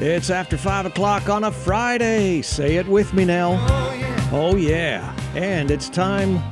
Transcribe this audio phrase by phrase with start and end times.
[0.00, 2.42] It's after 5 o'clock on a Friday.
[2.42, 3.64] Say it with me now.
[3.68, 5.14] Oh, oh, yeah.
[5.36, 6.42] And it's time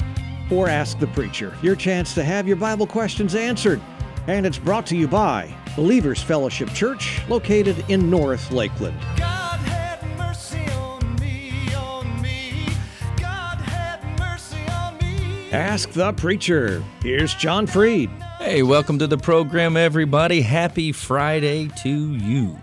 [0.48, 3.80] for Ask the Preacher, your chance to have your Bible questions answered.
[4.28, 9.00] And it's brought to you by Believers Fellowship Church, located in North Lakeland.
[9.16, 12.68] God have mercy on me, on me.
[13.16, 15.50] God have mercy on me.
[15.50, 16.84] Ask the Preacher.
[17.02, 18.08] Here's John Freed.
[18.38, 20.42] Hey, welcome to the program, everybody.
[20.42, 22.56] Happy Friday to you.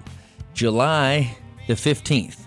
[0.59, 1.37] July
[1.67, 2.45] the 15th.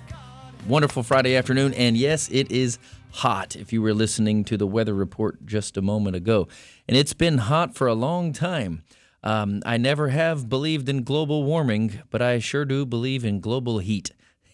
[0.68, 1.72] Wonderful Friday afternoon.
[1.72, 2.78] And yes, it is
[3.10, 6.46] hot if you were listening to the weather report just a moment ago.
[6.86, 8.82] And it's been hot for a long time.
[9.22, 13.78] Um, I never have believed in global warming, but I sure do believe in global
[13.78, 14.10] heat.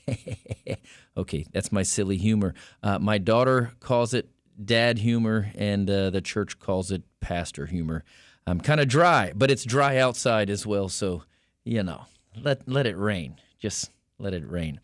[1.16, 2.54] okay, that's my silly humor.
[2.80, 4.28] Uh, my daughter calls it
[4.64, 8.04] dad humor, and uh, the church calls it pastor humor.
[8.46, 11.24] I'm kind of dry, but it's dry outside as well, so
[11.64, 12.02] you know,
[12.40, 13.34] let let it rain.
[13.58, 14.80] Just let it rain.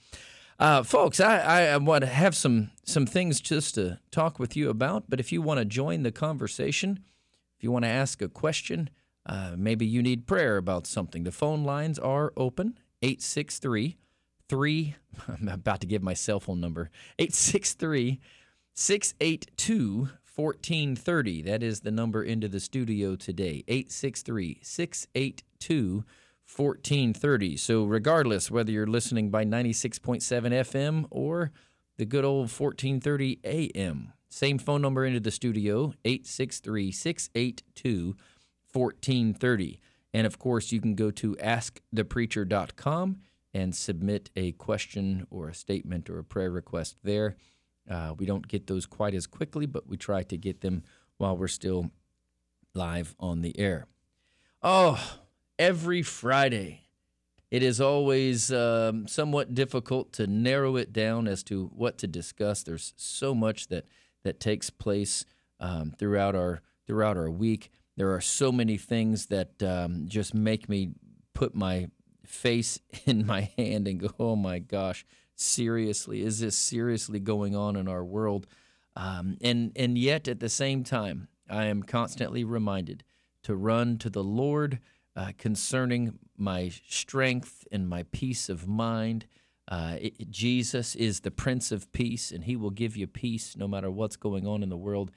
[0.59, 4.71] Uh, folks, I, I, want to have some some things just to talk with you
[4.71, 5.05] about.
[5.09, 7.01] But if you want to join the conversation,
[7.57, 8.89] if you want to ask a question,
[9.27, 13.97] uh, maybe you need prayer about something, the phone lines are open 863
[14.49, 14.97] 3.
[15.29, 18.21] I'm about to give my cell phone number 863
[18.75, 21.43] 682 1430.
[21.43, 26.05] That is the number into the studio today 863 682
[26.47, 27.57] 1430.
[27.57, 31.53] So, regardless whether you're listening by 96.7 FM or
[31.97, 38.17] the good old 1430 AM, same phone number into the studio 863 682
[38.73, 39.81] 1430.
[40.13, 43.21] And of course, you can go to askthepreacher.com
[43.53, 47.37] and submit a question or a statement or a prayer request there.
[47.89, 50.83] Uh, we don't get those quite as quickly, but we try to get them
[51.19, 51.91] while we're still
[52.75, 53.87] live on the air.
[54.63, 55.19] Oh,
[55.59, 56.81] every Friday.
[57.51, 62.63] It is always um, somewhat difficult to narrow it down as to what to discuss.
[62.63, 63.87] There's so much that
[64.25, 65.25] that takes place
[65.61, 67.71] um, throughout our throughout our week.
[67.97, 70.91] There are so many things that um, just make me
[71.33, 71.89] put my
[72.25, 75.07] face in my hand and go, "Oh my gosh,
[75.37, 78.47] seriously, is this seriously going on in our world?"
[78.97, 83.05] Um, and and yet at the same time, I am constantly reminded
[83.45, 84.81] to run to the Lord
[85.17, 89.27] uh, concerning my strength and my peace of mind.
[89.69, 93.67] Uh, it- Jesus is the Prince of Peace, and He will give you peace no
[93.69, 95.11] matter what's going on in the world.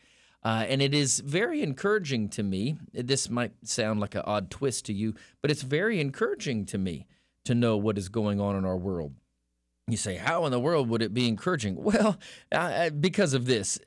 [0.44, 2.78] Uh, and it is very encouraging to me.
[2.94, 7.08] This might sound like an odd twist to you, but it's very encouraging to me
[7.44, 9.14] to know what is going on in our world.
[9.88, 11.76] You say, How in the world would it be encouraging?
[11.84, 12.18] Well,
[12.52, 13.80] uh, because of this.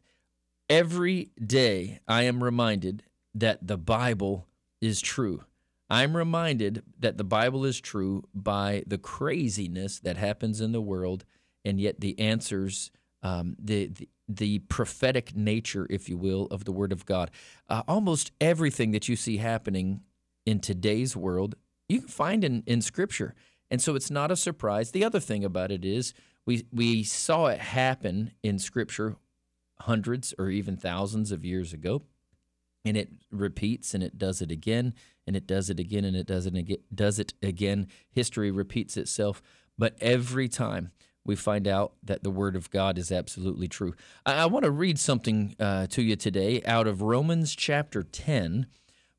[0.69, 3.03] Every day I am reminded
[3.35, 4.47] that the Bible
[4.81, 5.45] is true.
[5.91, 11.25] I'm reminded that the Bible is true by the craziness that happens in the world,
[11.65, 12.93] and yet the answers,
[13.23, 17.33] um, the, the the prophetic nature, if you will, of the Word of God.
[17.69, 20.03] Uh, almost everything that you see happening
[20.47, 21.57] in today's world,
[21.89, 23.35] you can find in, in Scripture,
[23.73, 24.93] and so it's not a surprise.
[24.93, 26.15] The other thing about it is
[26.47, 29.17] we we saw it happen in Scripture
[29.81, 32.03] hundreds or even thousands of years ago
[32.85, 34.95] and it repeats and it does it again
[35.31, 37.87] and it does it again and it does it again does it again.
[38.11, 39.41] History repeats itself
[39.79, 40.91] but every time
[41.25, 43.95] we find out that the word of god is absolutely true.
[44.27, 48.67] I, I want to read something uh, to you today out of romans chapter 10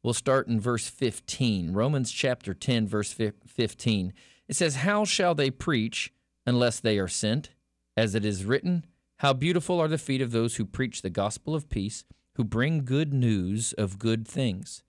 [0.03, 4.11] we'll start in verse 15 romans chapter 10 verse fif- 15
[4.49, 6.11] it says how shall they preach
[6.45, 7.51] unless they are sent?
[7.95, 8.85] As it is written
[9.19, 12.83] how beautiful are the feet of those who preach the gospel of peace who bring
[12.83, 14.83] good news of good things.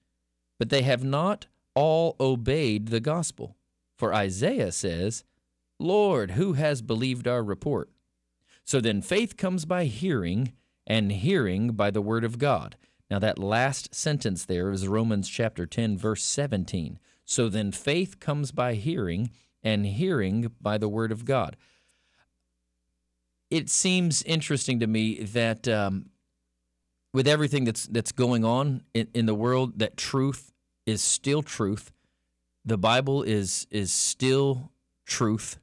[0.63, 3.57] But they have not all obeyed the gospel.
[3.99, 5.25] For Isaiah says,
[5.81, 7.91] Lord, who has believed our report?
[8.63, 10.53] So then faith comes by hearing,
[10.87, 12.77] and hearing by the word of God.
[13.11, 17.01] Now, that last sentence there is Romans chapter 10, verse 17.
[17.25, 19.31] So then faith comes by hearing,
[19.65, 21.57] and hearing by the word of God.
[23.51, 26.11] It seems interesting to me that um,
[27.13, 30.52] with everything that's that's going on in, in the world, that truth
[30.87, 31.93] is still truth.
[32.65, 34.73] The Bible is is still
[35.05, 35.59] truth.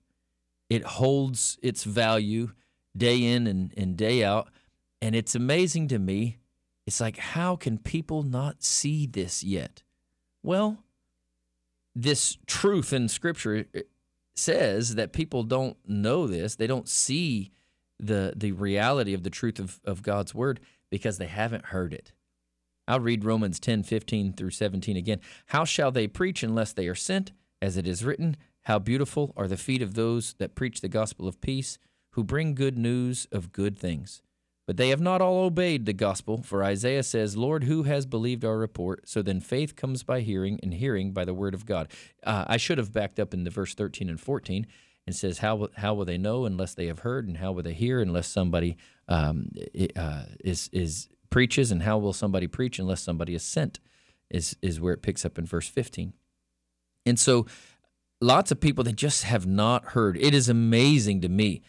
[0.69, 2.51] It holds its value
[2.95, 4.50] day in and, and day out.
[5.01, 6.38] And it's amazing to me.
[6.86, 9.83] It's like, how can people not see this yet?
[10.44, 10.83] Well,
[11.95, 13.65] this truth in Scripture
[14.36, 16.56] says that people don't know this.
[16.56, 17.51] They don't see
[18.00, 22.13] the the reality of the truth of, of God's word because they haven't heard it.
[22.89, 25.19] I'll read Romans 10, 15 through 17 again.
[25.45, 27.31] How shall they preach unless they are sent?
[27.62, 31.27] As it is written, How beautiful are the feet of those that preach the gospel
[31.27, 31.77] of peace,
[32.13, 34.24] who bring good news of good things.
[34.65, 38.44] But they have not all obeyed the gospel, for Isaiah says, Lord, who has believed
[38.44, 39.07] our report?
[39.07, 41.89] So then faith comes by hearing, and hearing by the word of God.
[42.24, 44.65] Uh, I should have backed up in the verse 13 and 14
[45.06, 47.27] and says, how, will- how will they know unless they have heard?
[47.27, 48.77] And how will they hear unless somebody
[49.07, 49.50] um,
[49.95, 51.71] uh, is, is preaches?
[51.71, 53.79] And how will somebody preach unless somebody is sent?
[54.29, 56.13] Is, is where it picks up in verse 15.
[57.05, 57.47] And so
[58.21, 60.17] lots of people that just have not heard.
[60.17, 61.61] It is amazing to me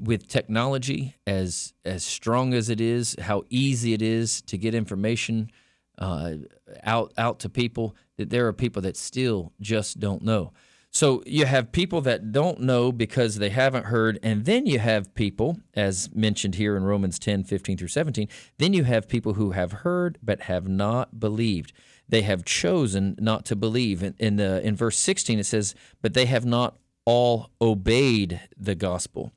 [0.00, 5.50] with technology as as strong as it is, how easy it is to get information
[5.98, 6.34] uh,
[6.82, 7.94] out out to people.
[8.16, 10.52] That there are people that still just don't know.
[10.92, 15.14] So you have people that don't know because they haven't heard, and then you have
[15.14, 18.28] people, as mentioned here in Romans 10, 15 through 17,
[18.58, 21.72] then you have people who have heard but have not believed.
[22.08, 24.02] They have chosen not to believe.
[24.02, 28.74] In, in, the, in verse 16, it says, But they have not all obeyed the
[28.74, 29.32] gospel.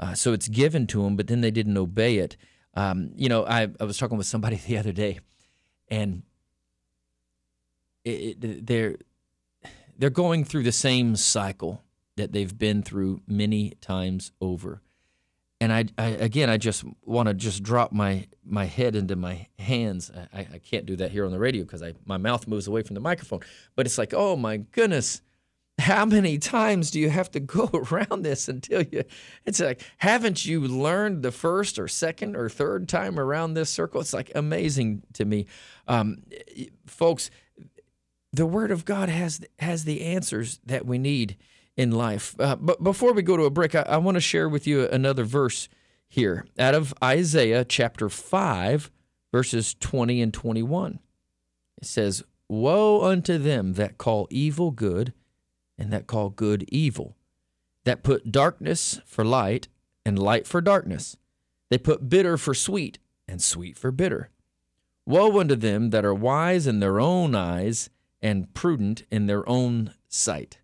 [0.00, 2.36] Uh, so it's given to them, but then they didn't obey it.
[2.74, 5.20] Um, you know, I, I was talking with somebody the other day,
[5.88, 6.22] and
[8.04, 8.96] it, it, they're
[9.98, 11.82] they're going through the same cycle
[12.16, 14.80] that they've been through many times over.
[15.60, 19.48] And I, I again, I just want to just drop my my head into my
[19.58, 20.10] hands.
[20.32, 22.82] I, I can't do that here on the radio because I my mouth moves away
[22.82, 23.40] from the microphone.
[23.74, 25.20] But it's like, oh my goodness,
[25.80, 29.02] how many times do you have to go around this until you?
[29.46, 34.00] It's like, haven't you learned the first or second or third time around this circle?
[34.00, 35.46] It's like amazing to me,
[35.88, 36.22] um,
[36.86, 37.30] folks
[38.38, 41.36] the Word of God has has the answers that we need
[41.76, 42.34] in life.
[42.38, 44.88] Uh, but before we go to a break, I, I want to share with you
[44.88, 45.68] another verse
[46.08, 48.90] here out of Isaiah chapter five,
[49.32, 51.00] verses twenty and twenty one.
[51.82, 55.12] It says, "Woe unto them that call evil good,
[55.76, 57.16] and that call good evil,
[57.84, 59.68] that put darkness for light
[60.06, 61.16] and light for darkness.
[61.70, 64.30] They put bitter for sweet and sweet for bitter."
[65.06, 67.90] Woe unto them that are wise in their own eyes
[68.22, 70.58] and prudent in their own sight.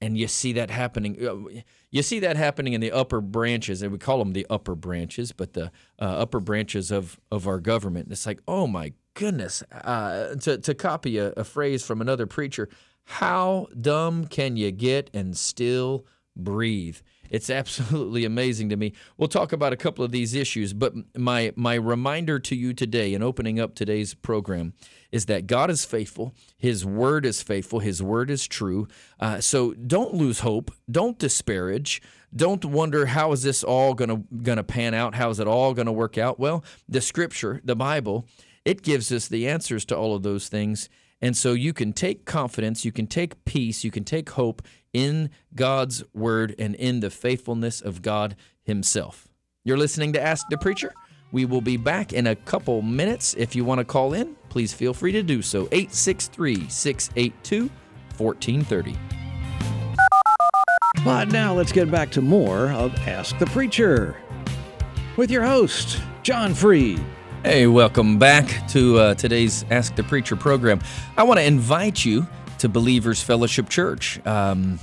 [0.00, 1.16] And you see that happening.
[1.26, 1.60] uh,
[1.90, 5.32] You see that happening in the upper branches, and we call them the upper branches,
[5.32, 8.08] but the uh, upper branches of, of our government.
[8.12, 9.64] It's like, oh my goodness.
[9.72, 12.68] Uh, to, to copy a, a phrase from another preacher,
[13.04, 16.98] how dumb can you get and still breathe?
[17.30, 18.92] It's absolutely amazing to me.
[19.16, 23.12] We'll talk about a couple of these issues, but my my reminder to you today
[23.14, 24.74] in opening up today's program
[25.10, 26.34] is that God is faithful.
[26.56, 27.80] His word is faithful.
[27.80, 28.88] His word is true.
[29.18, 30.70] Uh, so don't lose hope.
[30.90, 32.02] Don't disparage.
[32.34, 35.14] Don't wonder how is this all gonna gonna pan out?
[35.14, 36.38] How is it all gonna work out?
[36.38, 38.26] Well, the Scripture, the Bible,
[38.64, 40.88] it gives us the answers to all of those things.
[41.20, 44.62] And so you can take confidence, you can take peace, you can take hope
[44.92, 49.26] in God's word and in the faithfulness of God Himself.
[49.64, 50.92] You're listening to Ask the Preacher.
[51.30, 53.34] We will be back in a couple minutes.
[53.34, 55.68] If you want to call in, please feel free to do so.
[55.72, 57.70] 863 682
[58.16, 58.96] 1430.
[61.04, 64.16] But now let's get back to more of Ask the Preacher
[65.16, 66.98] with your host, John Free.
[67.44, 70.80] Hey, welcome back to uh, today's Ask the Preacher program.
[71.18, 72.26] I want to invite you
[72.58, 74.24] to Believers Fellowship Church.
[74.26, 74.80] Um,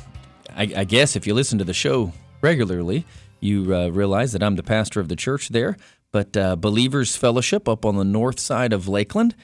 [0.55, 3.03] I, I guess if you listen to the show regularly,
[3.39, 5.77] you uh, realize that I'm the pastor of the church there.
[6.15, 9.35] But uh, Believers Fellowship up on the north side of Lakeland,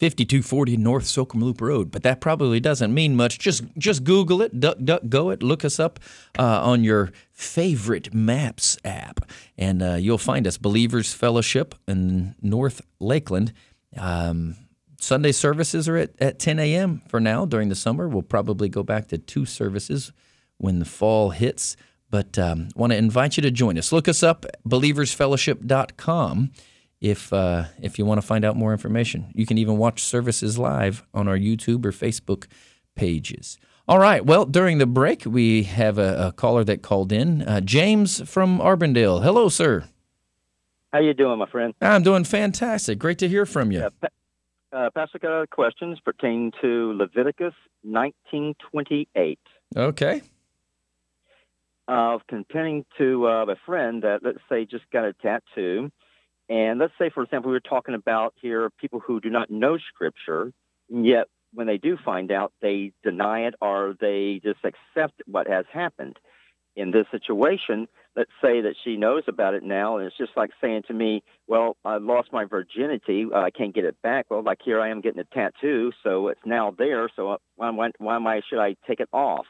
[0.00, 1.92] 5240 North Socrum Loop Road.
[1.92, 3.38] But that probably doesn't mean much.
[3.38, 6.00] Just just Google it, duck duck go it, look us up
[6.36, 10.58] uh, on your favorite Maps app, and uh, you'll find us.
[10.58, 13.52] Believers Fellowship in North Lakeland.
[13.96, 14.56] Um,
[15.00, 17.00] Sunday services are at, at 10 a.m.
[17.06, 18.08] for now during the summer.
[18.08, 20.10] We'll probably go back to two services
[20.56, 21.76] when the fall hits.
[22.10, 23.92] But um, want to invite you to join us.
[23.92, 26.50] Look us up, believersfellowship.com,
[27.00, 29.30] if, uh, if you want to find out more information.
[29.34, 32.46] You can even watch services live on our YouTube or Facebook
[32.94, 33.58] pages.
[33.86, 34.24] All right.
[34.24, 38.60] Well, during the break, we have a, a caller that called in, uh, James from
[38.60, 39.20] Auburndale.
[39.20, 39.84] Hello, sir.
[40.92, 41.74] How you doing, my friend?
[41.80, 42.98] I'm doing fantastic.
[42.98, 43.88] Great to hear from you.
[44.70, 49.38] Uh, Pastor got questions pertaining to Leviticus 1928.
[49.76, 50.22] Okay.
[51.90, 55.90] Of comparing to uh, a friend that, let's say, just got a tattoo,
[56.50, 59.78] and let's say, for example, we were talking about here people who do not know
[59.78, 60.52] Scripture,
[60.90, 65.64] yet when they do find out, they deny it or they just accept what has
[65.72, 66.18] happened.
[66.76, 70.50] In this situation, let's say that she knows about it now, and it's just like
[70.60, 73.26] saying to me, "Well, I lost my virginity.
[73.34, 76.28] Uh, I can't get it back." Well, like here I am getting a tattoo, so
[76.28, 77.08] it's now there.
[77.16, 79.46] So uh, why, why, why should I take it off?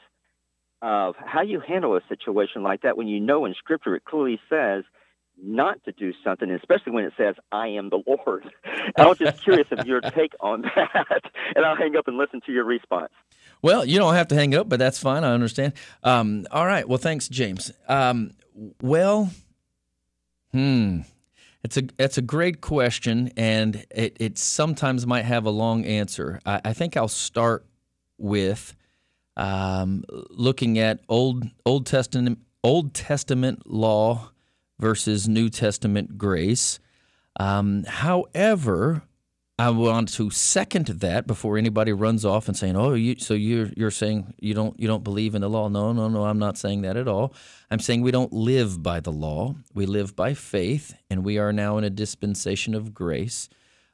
[0.82, 4.40] Of how you handle a situation like that when you know in Scripture it clearly
[4.49, 4.85] says
[5.42, 8.44] not to do something, especially when it says, I am the Lord.
[8.97, 11.23] I was just curious of your take on that,
[11.54, 13.12] and I'll hang up and listen to your response.
[13.62, 15.25] Well, you don't have to hang up, but that's fine.
[15.25, 15.75] I understand.
[16.02, 16.88] Um, all right.
[16.88, 17.73] Well, thanks, James.
[17.88, 18.32] Um,
[18.80, 19.30] well,
[20.52, 21.00] hmm.
[21.64, 26.40] It's a it's a great question, and it, it sometimes might have a long answer.
[26.47, 27.66] I, I think I'll start
[28.16, 28.76] with
[29.38, 34.33] um, looking at old Old Testament Old Testament law
[34.78, 36.80] versus New Testament grace.
[37.38, 39.02] Um, however,
[39.61, 43.71] I want to second that before anybody runs off and saying, "Oh, you, so you're
[43.76, 46.25] you're saying you don't you don't believe in the law?" No, no, no.
[46.25, 47.33] I'm not saying that at all.
[47.71, 49.54] I'm saying we don't live by the law.
[49.75, 53.49] We live by faith, and we are now in a dispensation of grace.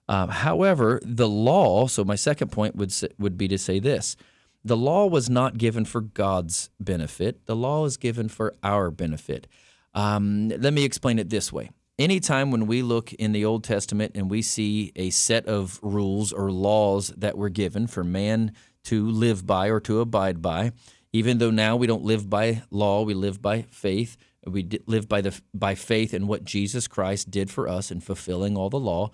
[0.06, 1.86] Um, however, the law.
[1.86, 4.16] So my second point would would be to say this:
[4.64, 7.47] the law was not given for God's benefit.
[7.47, 9.47] The law is given for our benefit.
[9.92, 14.12] Um, let me explain it this way anytime when we look in the Old Testament
[14.14, 18.52] and we see a set of rules or laws that were given for man
[18.85, 20.73] to live by or to abide by,
[21.12, 24.16] even though now we don't live by law, we live by faith.
[24.47, 28.59] We live by the by faith in what Jesus Christ did for us in fulfilling
[28.59, 29.11] all the law.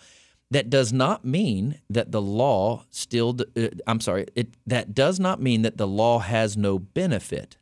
[0.51, 3.37] That does not mean that the law still.
[3.57, 4.27] Uh, I'm sorry.
[4.35, 7.57] It that does not mean that the law has no benefit.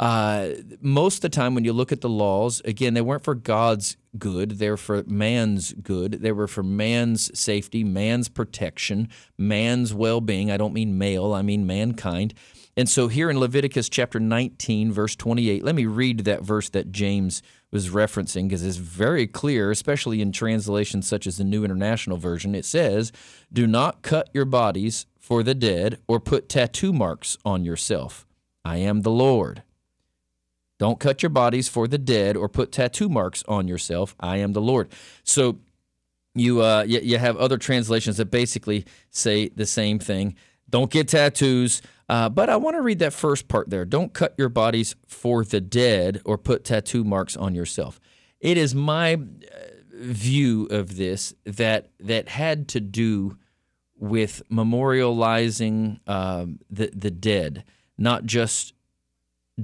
[0.00, 3.34] Uh, most of the time, when you look at the laws, again, they weren't for
[3.34, 6.12] God's good, they're for man's good.
[6.22, 10.50] They were for man's safety, man's protection, man's well being.
[10.50, 12.32] I don't mean male, I mean mankind.
[12.78, 16.92] And so here in Leviticus chapter 19, verse 28, let me read that verse that
[16.92, 22.16] James was referencing because it's very clear, especially in translations such as the New International
[22.16, 22.54] Version.
[22.54, 23.12] It says,
[23.52, 28.26] Do not cut your bodies for the dead or put tattoo marks on yourself.
[28.64, 29.62] I am the Lord.
[30.78, 34.16] Don't cut your bodies for the dead or put tattoo marks on yourself.
[34.18, 34.88] I am the Lord.
[35.22, 35.58] So
[36.34, 40.36] you uh, you, you have other translations that basically say the same thing.
[40.68, 41.82] Don't get tattoos.
[42.10, 43.84] Uh, but I want to read that first part there.
[43.84, 48.00] Don't cut your bodies for the dead or put tattoo marks on yourself.
[48.40, 49.18] It is my uh,
[49.92, 53.38] view of this that that had to do
[53.96, 57.62] with memorializing um, the the dead,
[57.96, 58.72] not just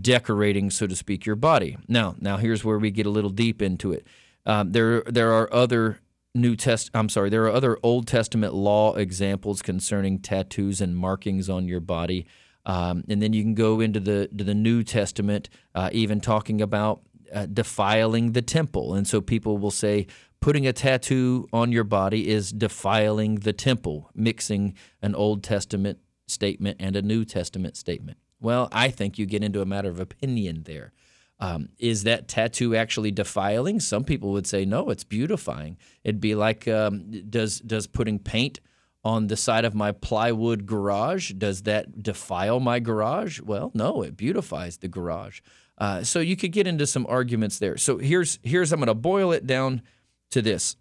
[0.00, 1.76] decorating, so to speak, your body.
[1.88, 4.06] Now, now here's where we get a little deep into it.
[4.44, 5.98] Um, there, there are other
[6.36, 6.90] New Test.
[6.94, 7.30] I'm sorry.
[7.30, 12.26] There are other Old Testament law examples concerning tattoos and markings on your body,
[12.64, 16.60] um, and then you can go into the to the New Testament, uh, even talking
[16.60, 17.00] about
[17.32, 18.94] uh, defiling the temple.
[18.94, 20.06] And so people will say
[20.40, 26.76] putting a tattoo on your body is defiling the temple, mixing an Old Testament statement
[26.80, 28.18] and a New Testament statement.
[28.40, 30.92] Well, I think you get into a matter of opinion there.
[31.38, 33.78] Um, is that tattoo actually defiling?
[33.80, 35.76] Some people would say no, it's beautifying.
[36.02, 38.60] It'd be like um, does does putting paint
[39.04, 43.40] on the side of my plywood garage does that defile my garage?
[43.40, 45.40] Well, no, it beautifies the garage.
[45.78, 47.76] Uh, so you could get into some arguments there.
[47.76, 49.82] So here's here's I'm going to boil it down
[50.30, 50.76] to this.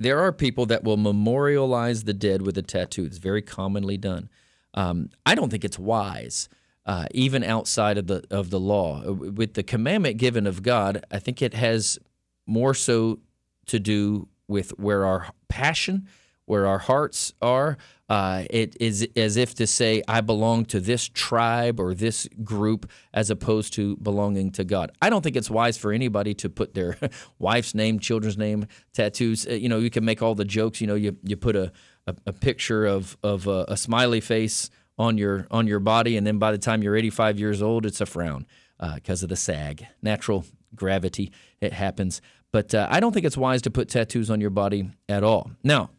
[0.00, 3.04] There are people that will memorialize the dead with a tattoo.
[3.04, 4.28] It's very commonly done.
[4.74, 6.48] Um, I don't think it's wise,
[6.88, 9.02] uh, even outside of the of the law.
[9.06, 11.98] Uh, with the commandment given of God, I think it has
[12.46, 13.20] more so
[13.66, 16.08] to do with where our passion,
[16.46, 17.76] where our hearts are.
[18.08, 22.90] Uh, it is as if to say, I belong to this tribe or this group
[23.12, 24.90] as opposed to belonging to God.
[25.02, 26.96] I don't think it's wise for anybody to put their
[27.38, 29.46] wife's name, children's name, tattoos.
[29.46, 30.80] Uh, you know, you can make all the jokes.
[30.80, 31.70] You know, you, you put a,
[32.06, 36.26] a, a picture of, of a, a, smiley face on your, on your body, and
[36.26, 38.46] then by the time you're 85 years old, it's a frown
[38.94, 39.86] because uh, of the sag.
[40.02, 42.20] Natural gravity, it happens.
[42.50, 45.50] But uh, I don't think it's wise to put tattoos on your body at all.
[45.62, 45.90] Now,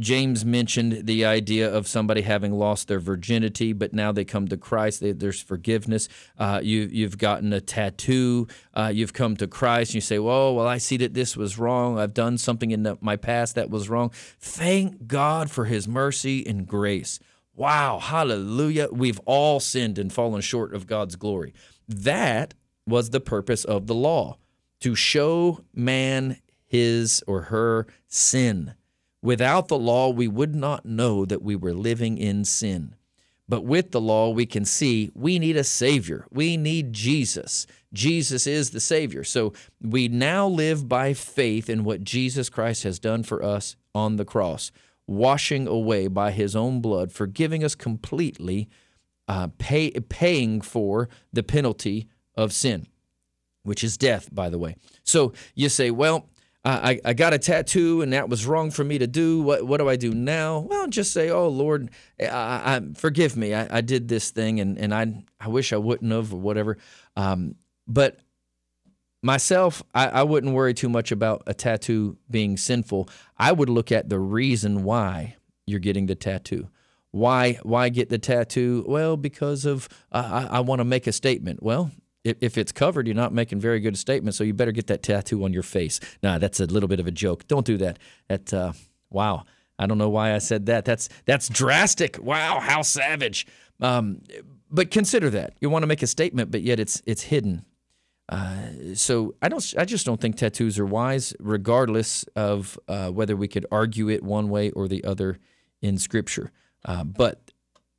[0.00, 4.56] James mentioned the idea of somebody having lost their virginity, but now they come to
[4.56, 5.00] Christ.
[5.00, 6.08] They, there's forgiveness.
[6.38, 8.48] Uh, you, you've gotten a tattoo.
[8.72, 9.90] Uh, you've come to Christ.
[9.90, 11.98] And you say, "Well, well, I see that this was wrong.
[11.98, 16.46] I've done something in the, my past that was wrong." Thank God for His mercy
[16.46, 17.20] and grace.
[17.60, 18.88] Wow, hallelujah.
[18.90, 21.52] We've all sinned and fallen short of God's glory.
[21.86, 22.54] That
[22.86, 24.38] was the purpose of the law
[24.80, 28.74] to show man his or her sin
[29.22, 32.94] Without the law, we would not know that we were living in sin.
[33.48, 36.26] But with the law, we can see we need a Savior.
[36.30, 37.66] We need Jesus.
[37.92, 39.24] Jesus is the Savior.
[39.24, 39.52] So
[39.82, 44.24] we now live by faith in what Jesus Christ has done for us on the
[44.24, 44.70] cross,
[45.06, 48.68] washing away by His own blood, forgiving us completely
[49.28, 52.86] uh, pay, paying for the penalty of sin,
[53.62, 54.76] which is death, by the way.
[55.04, 56.28] So you say, well,
[56.62, 59.40] I, I got a tattoo and that was wrong for me to do.
[59.40, 60.58] What, what do I do now?
[60.58, 61.90] Well, just say, oh, Lord,
[62.20, 63.54] I, I, forgive me.
[63.54, 66.76] I, I did this thing and, and I, I wish I wouldn't have or whatever.
[67.16, 67.54] Um,
[67.86, 68.18] but
[69.22, 73.08] myself, I, I wouldn't worry too much about a tattoo being sinful.
[73.38, 75.36] I would look at the reason why
[75.66, 76.68] you're getting the tattoo.
[77.12, 78.84] Why why get the tattoo?
[78.86, 81.62] Well, because of uh, I, I want to make a statement.
[81.62, 81.90] Well,
[82.22, 84.36] if, it's covered, you're not making very good statements.
[84.36, 86.00] So you better get that tattoo on your face.
[86.22, 87.48] Nah, that's a little bit of a joke.
[87.48, 87.98] Don't do that.
[88.28, 88.72] That uh,
[89.10, 89.44] wow.
[89.78, 90.84] I don't know why I said that.
[90.84, 92.18] That's that's drastic.
[92.22, 93.46] Wow, how savage.
[93.80, 94.20] Um,
[94.70, 97.64] but consider that you want to make a statement, but yet it's it's hidden.
[98.30, 99.74] Uh, so I don't.
[99.76, 104.22] I just don't think tattoos are wise, regardless of uh, whether we could argue it
[104.22, 105.38] one way or the other
[105.82, 106.52] in Scripture.
[106.84, 107.50] Uh, but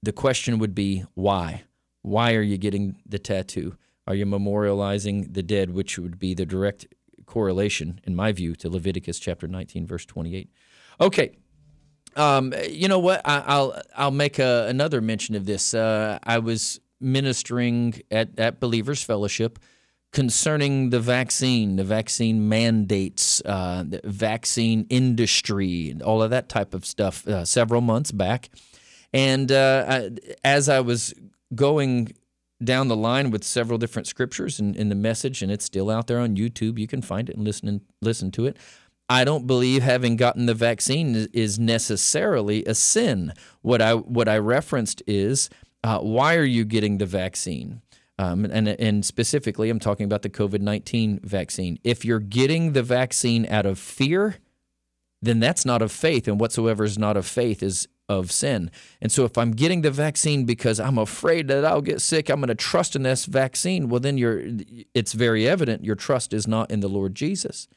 [0.01, 1.63] the question would be why?
[2.01, 3.75] Why are you getting the tattoo?
[4.07, 6.87] Are you memorializing the dead, which would be the direct
[7.25, 10.49] correlation, in my view, to Leviticus chapter 19, verse 28?
[10.99, 11.37] Okay.
[12.15, 13.21] Um, you know what?
[13.25, 15.73] I, will I'll make a, another mention of this.
[15.73, 19.59] Uh, I was ministering at, at Believers Fellowship
[20.11, 26.73] concerning the vaccine, the vaccine mandates, uh, the vaccine industry, and all of that type
[26.73, 28.49] of stuff uh, several months back.
[29.13, 30.09] And uh, I,
[30.43, 31.13] as I was
[31.55, 32.13] going
[32.63, 36.07] down the line with several different scriptures in, in the message, and it's still out
[36.07, 38.57] there on YouTube, you can find it and listen and listen to it.
[39.09, 43.33] I don't believe having gotten the vaccine is necessarily a sin.
[43.61, 45.49] What I what I referenced is
[45.83, 47.81] uh, why are you getting the vaccine?
[48.21, 51.79] Um, and, and specifically, I'm talking about the COVID 19 vaccine.
[51.83, 54.35] If you're getting the vaccine out of fear,
[55.23, 58.69] then that's not of faith, and whatsoever is not of faith is of sin.
[59.01, 62.41] And so, if I'm getting the vaccine because I'm afraid that I'll get sick, I'm
[62.41, 63.89] going to trust in this vaccine.
[63.89, 64.43] Well, then you're,
[64.93, 67.67] it's very evident your trust is not in the Lord Jesus.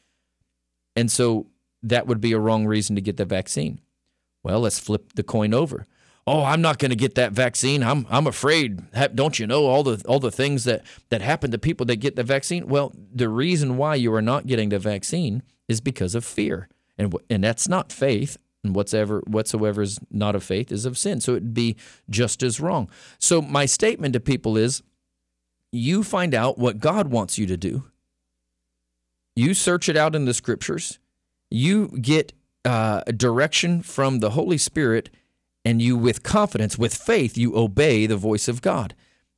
[0.94, 1.46] And so,
[1.82, 3.80] that would be a wrong reason to get the vaccine.
[4.42, 5.86] Well, let's flip the coin over
[6.26, 7.82] oh, I'm not going to get that vaccine.
[7.82, 8.82] I'm I'm afraid.
[9.14, 12.16] Don't you know all the all the things that that happen to people that get
[12.16, 12.66] the vaccine?
[12.68, 17.14] Well, the reason why you are not getting the vaccine is because of fear, and
[17.28, 18.38] and that's not faith.
[18.62, 21.20] And whatsoever whatsoever is not of faith is of sin.
[21.20, 21.76] So it'd be
[22.08, 22.88] just as wrong.
[23.18, 24.82] So my statement to people is,
[25.70, 27.84] you find out what God wants you to do.
[29.36, 30.98] You search it out in the scriptures.
[31.50, 32.32] You get
[32.64, 35.10] uh, direction from the Holy Spirit
[35.64, 38.94] and you with confidence with faith you obey the voice of god.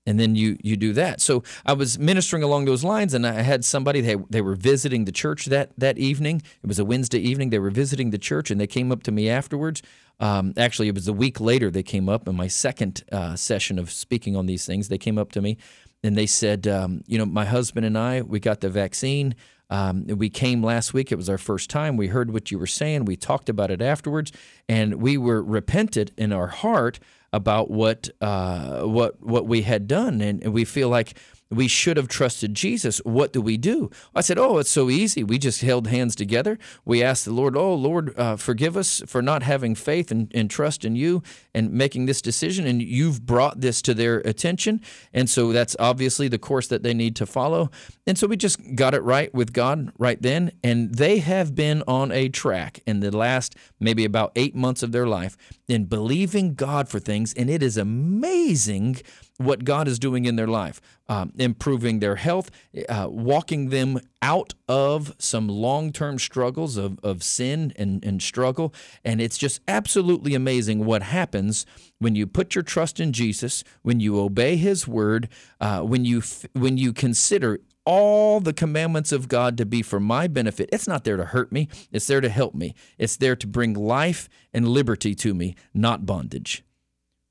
[0.08, 1.20] And then you you do that.
[1.20, 5.04] So i was ministering along those lines and i had somebody they, they were visiting
[5.04, 6.42] the church that that evening.
[6.62, 7.50] It was a wednesday evening.
[7.50, 9.82] They were visiting the church and they came up to me afterwards.
[10.20, 13.78] Um, actually it was a week later they came up in my second uh, session
[13.78, 15.58] of speaking on these things they came up to me
[16.02, 19.34] and they said um, you know my husband and i we got the vaccine
[19.70, 21.10] um, we came last week.
[21.10, 21.96] It was our first time.
[21.96, 23.04] We heard what you were saying.
[23.04, 24.32] We talked about it afterwards,
[24.68, 27.00] and we were repentant in our heart
[27.32, 31.18] about what uh, what what we had done, and, and we feel like
[31.50, 32.98] we should have trusted Jesus.
[32.98, 33.90] What do we do?
[34.14, 35.22] I said, Oh, it's so easy.
[35.22, 36.58] We just held hands together.
[36.84, 40.50] We asked the Lord, Oh, Lord, uh, forgive us for not having faith and, and,
[40.50, 41.22] trust in you
[41.54, 42.66] and making this decision.
[42.66, 44.80] And you've brought this to their attention.
[45.12, 47.70] And so that's obviously the course that they need to follow.
[48.06, 50.52] And so we just got it right with God right then.
[50.64, 54.92] And they have been on a track in the last maybe about eight months of
[54.92, 55.36] their life
[55.68, 57.34] in believing God for things.
[57.34, 58.96] And it is amazing
[59.38, 62.50] what God is doing in their life, um, improving their health,
[62.88, 68.72] uh, walking them out of some long term struggles of, of sin and, and struggle.
[69.04, 71.66] And it's just absolutely amazing what happens
[71.98, 75.28] when you put your trust in Jesus, when you obey His word,
[75.60, 76.22] uh, when, you,
[76.52, 80.68] when you consider all the commandments of God to be for my benefit.
[80.72, 82.74] It's not there to hurt me, it's there to help me.
[82.98, 86.64] It's there to bring life and liberty to me, not bondage.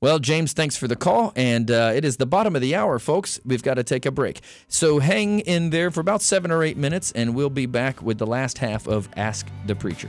[0.06, 1.32] Well, James, thanks for the call.
[1.34, 3.40] And uh, it is the bottom of the hour, folks.
[3.44, 4.40] We've got to take a break.
[4.68, 8.18] So hang in there for about seven or eight minutes, and we'll be back with
[8.18, 10.08] the last half of Ask the Preacher.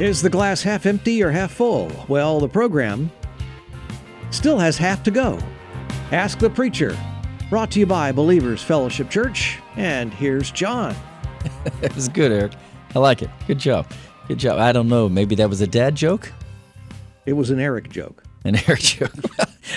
[0.00, 1.92] Is the glass half empty or half full?
[2.08, 3.08] Well, the program
[4.32, 5.38] still has half to go.
[6.10, 6.98] Ask the Preacher,
[7.48, 9.60] brought to you by Believers Fellowship Church.
[9.76, 10.96] And here's John.
[11.82, 12.52] it was good, Eric.
[12.94, 13.30] I like it.
[13.46, 13.86] Good job.
[14.28, 14.58] Good job.
[14.58, 15.08] I don't know.
[15.08, 16.32] Maybe that was a dad joke?
[17.26, 18.22] It was an Eric joke.
[18.44, 19.12] An Eric joke.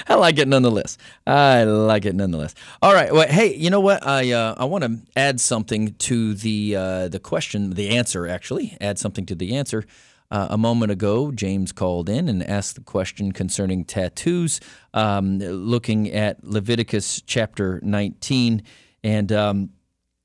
[0.08, 0.98] I like it nonetheless.
[1.26, 2.56] I like it nonetheless.
[2.82, 3.12] All right.
[3.12, 4.06] Well, hey, you know what?
[4.06, 8.78] I uh, I want to add something to the uh, the question, the answer actually.
[8.80, 9.86] Add something to the answer.
[10.30, 14.62] Uh, a moment ago, James called in and asked the question concerning tattoos,
[14.94, 18.64] um, looking at Leviticus chapter 19,
[19.04, 19.72] and um,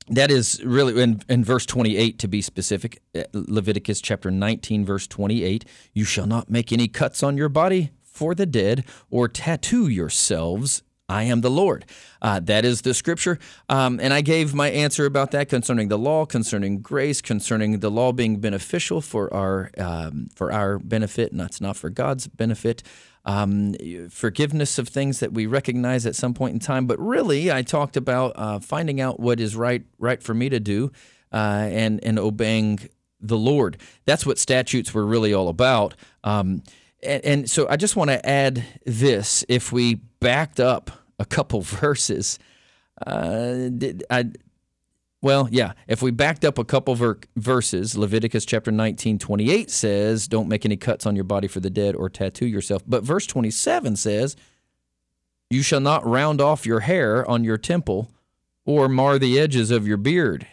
[0.09, 3.01] that is really in, in verse 28 to be specific.
[3.15, 5.65] uh, Leviticus chapter 19, verse 28.
[5.93, 10.83] You shall not make any cuts on your body for the dead or tattoo yourselves.
[11.09, 11.85] I am the Lord.
[12.21, 13.39] Uh, that is the scripture.
[13.69, 17.89] Um, and I gave my answer about that concerning the law, concerning grace, concerning the
[17.89, 22.83] law being beneficial for our um, for our benefit, and that's not for God's benefit.
[23.27, 23.75] Um,
[24.09, 26.87] forgiveness of things that we recognize at some point in time.
[26.87, 30.61] But really, I talked about uh, finding out what is right right for me to
[30.61, 30.93] do,
[31.33, 32.79] uh, and and obeying
[33.19, 33.81] the Lord.
[34.05, 35.93] That's what statutes were really all about.
[36.23, 36.63] Um,
[37.03, 41.61] and, and so I just want to add this: if we backed up a couple
[41.83, 42.39] verses,
[43.05, 43.69] uh,
[44.09, 44.31] I,
[45.21, 50.27] well, yeah, if we backed up a couple ver- verses, Leviticus chapter 19, 28 says,
[50.27, 52.83] Don't make any cuts on your body for the dead or tattoo yourself.
[52.85, 54.35] But verse 27 says,
[55.49, 58.11] You shall not round off your hair on your temple
[58.65, 60.45] or mar the edges of your beard.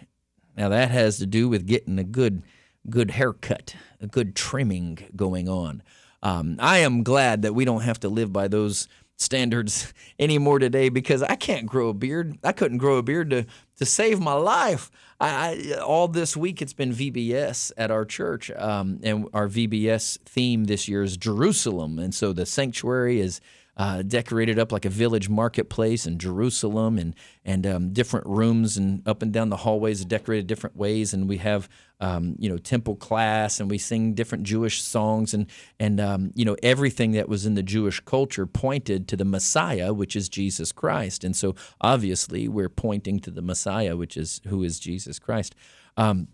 [0.56, 2.42] Now that has to do with getting a good,
[2.88, 5.82] good haircut, a good trimming going on.
[6.22, 10.88] Um, I am glad that we don't have to live by those standards anymore today
[10.88, 12.38] because I can't grow a beard.
[12.42, 13.46] I couldn't grow a beard to
[13.76, 14.90] to save my life.
[15.20, 20.18] I, I all this week it's been VBS at our church, um, and our VBS
[20.20, 23.40] theme this year is Jerusalem, and so the sanctuary is
[23.76, 29.06] uh, decorated up like a village marketplace in Jerusalem, and and um, different rooms and
[29.06, 31.68] up and down the hallways are decorated different ways, and we have
[32.00, 35.46] um, you know temple class, and we sing different Jewish songs, and
[35.78, 39.92] and um, you know everything that was in the Jewish culture pointed to the Messiah,
[39.92, 44.62] which is Jesus Christ, and so obviously we're pointing to the Messiah, which is who
[44.62, 45.54] is Jesus Christ.
[45.96, 46.28] Um,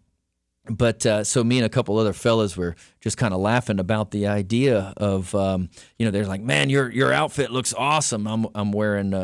[0.68, 4.10] but uh, so me and a couple other fellas were just kind of laughing about
[4.10, 8.46] the idea of um, you know they're like man your your outfit looks awesome I'm
[8.54, 9.14] I'm wearing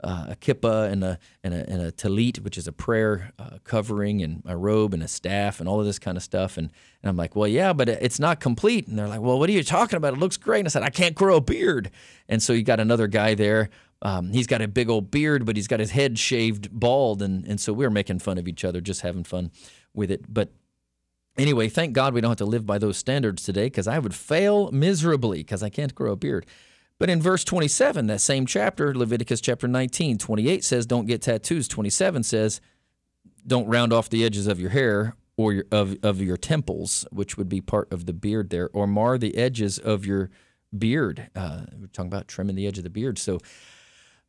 [0.00, 3.58] a, a kippah and a and a, and a talit which is a prayer uh,
[3.64, 6.56] covering and a robe and a staff and all of this kind of stuff.
[6.56, 6.70] And
[7.02, 8.86] and I'm like well yeah but it's not complete.
[8.86, 10.14] And they're like well what are you talking about?
[10.14, 10.60] It looks great.
[10.60, 11.90] And I said I can't grow a beard.
[12.28, 13.70] And so you got another guy there.
[14.00, 17.44] Um, he's got a big old beard, but he's got his head shaved bald, and
[17.44, 19.50] and so we were making fun of each other, just having fun
[19.92, 20.32] with it.
[20.32, 20.52] But
[21.38, 24.14] Anyway, thank God we don't have to live by those standards today because I would
[24.14, 26.44] fail miserably because I can't grow a beard.
[26.98, 31.68] But in verse 27, that same chapter, Leviticus chapter 19, 28 says, Don't get tattoos.
[31.68, 32.60] 27 says,
[33.46, 37.36] Don't round off the edges of your hair or your, of, of your temples, which
[37.36, 40.30] would be part of the beard there, or mar the edges of your
[40.76, 41.30] beard.
[41.36, 43.18] Uh, we're talking about trimming the edge of the beard.
[43.18, 43.38] So,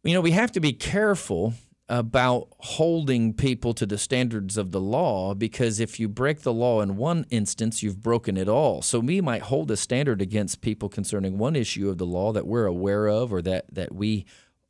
[0.04, 1.56] you know, we have to be careful
[1.90, 6.82] about holding people to the standards of the law because if you break the law
[6.82, 8.84] in one instance, you've broken it all.
[8.84, 12.46] So we might hold a standard against people concerning one issue of the law that
[12.46, 14.26] we're aware of or that that we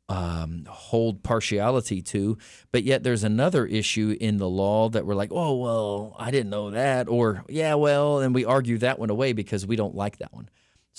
[0.08, 2.36] um, hold partiality to,
[2.72, 6.50] but yet there's another issue in the law that we're like, oh well, I didn't
[6.50, 10.18] know that, or yeah, well, and we argue that one away because we don't like
[10.18, 10.48] that one.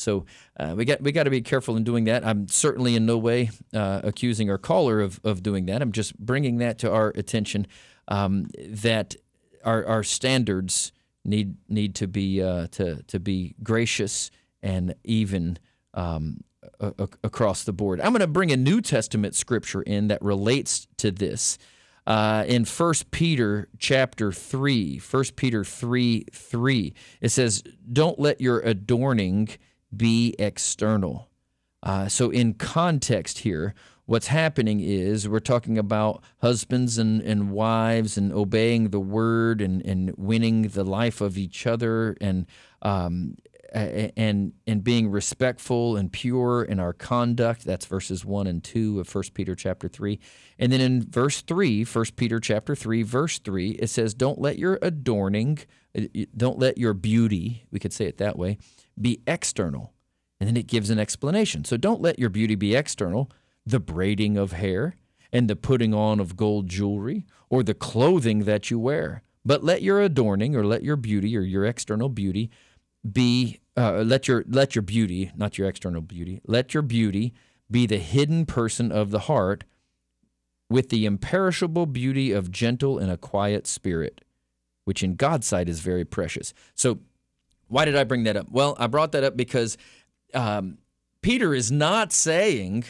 [0.01, 0.25] So
[0.59, 2.25] uh, we got we got to be careful in doing that.
[2.25, 5.81] I'm certainly in no way uh, accusing our caller of, of doing that.
[5.81, 7.67] I'm just bringing that to our attention
[8.07, 9.15] um, that
[9.63, 10.91] our, our standards
[11.23, 14.31] need need to be uh, to to be gracious
[14.63, 15.57] and even
[15.93, 16.41] um,
[16.79, 18.01] a- across the board.
[18.01, 21.57] I'm going to bring a New Testament scripture in that relates to this.
[22.07, 28.59] Uh, in 1 Peter chapter 3, 1 Peter 3 3, it says, Don't let your
[28.61, 29.49] adorning
[29.95, 31.29] be external.
[31.83, 33.73] Uh, so, in context here,
[34.05, 39.83] what's happening is we're talking about husbands and, and wives and obeying the word and,
[39.85, 42.45] and winning the life of each other and
[42.81, 43.35] um,
[43.73, 47.63] and and being respectful and pure in our conduct.
[47.63, 50.19] That's verses one and two of 1 Peter chapter three.
[50.59, 54.59] And then in verse three, 1 Peter chapter three, verse three, it says, Don't let
[54.59, 55.59] your adorning,
[55.97, 56.01] uh,
[56.35, 58.57] don't let your beauty, we could say it that way,
[59.01, 59.93] be external.
[60.39, 61.65] And then it gives an explanation.
[61.65, 63.29] So don't let your beauty be external,
[63.65, 64.95] the braiding of hair
[65.31, 69.23] and the putting on of gold jewelry or the clothing that you wear.
[69.45, 72.49] But let your adorning or let your beauty or your external beauty
[73.09, 77.33] be uh, let your let your beauty, not your external beauty, let your beauty
[77.69, 79.63] be the hidden person of the heart
[80.69, 84.21] with the imperishable beauty of gentle and a quiet spirit,
[84.85, 86.53] which in God's sight is very precious.
[86.75, 86.99] So
[87.71, 88.47] why did I bring that up?
[88.51, 89.77] Well, I brought that up because
[90.33, 90.77] um,
[91.21, 92.85] Peter is not saying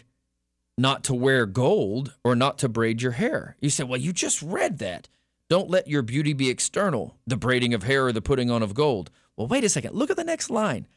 [0.78, 3.56] not to wear gold or not to braid your hair.
[3.62, 5.08] You say, well, you just read that.
[5.50, 8.74] Don't let your beauty be external, the braiding of hair or the putting on of
[8.74, 9.12] gold.
[9.36, 9.94] Well, wait a second.
[9.94, 10.88] Look at the next line.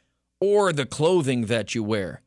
[0.40, 2.23] Or the clothing that you wear.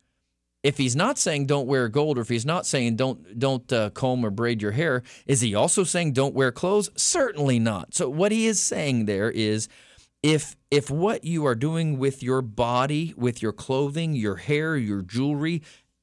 [0.61, 3.89] If he's not saying don't wear gold, or if he's not saying don't don't uh,
[3.91, 6.89] comb or braid your hair, is he also saying don't wear clothes?
[6.95, 7.93] Certainly not.
[7.93, 9.69] So what he is saying there is,
[10.23, 15.01] if if what you are doing with your body, with your clothing, your hair, your
[15.01, 15.61] jewelry,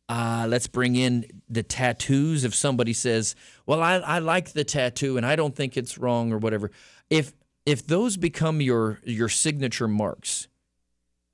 [0.08, 2.44] uh, let's bring in the tattoos.
[2.44, 3.34] If somebody says,
[3.66, 6.70] "Well, I, I like the tattoo and I don't think it's wrong" or whatever,
[7.10, 7.32] if
[7.66, 10.48] if those become your your signature marks,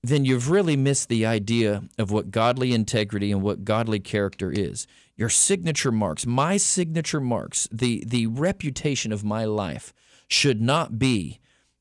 [0.02, 4.86] then you've really missed the idea of what godly integrity and what godly character is.
[5.16, 9.92] Your signature marks, my signature marks, the the reputation of my life
[10.28, 11.39] should not be